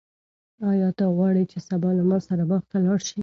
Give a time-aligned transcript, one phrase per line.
[0.69, 3.17] آیا ته غواړې چې سبا له ما سره باغ ته لاړ شې؟